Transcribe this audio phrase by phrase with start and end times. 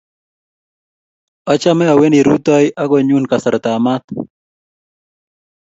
[1.51, 4.03] Achame awendi rutoi ak konyun kasartap maat.